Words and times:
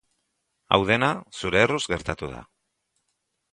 Hau 0.77 0.79
dena 0.91 1.09
zure 1.41 1.63
erruz 1.67 1.81
gertatu 1.93 2.33
da. 2.35 2.43